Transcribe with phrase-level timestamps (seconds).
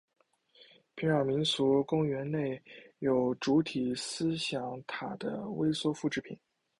[0.95, 2.59] 平壤民俗公园内
[2.97, 6.35] 有主体思想塔的微缩复制品。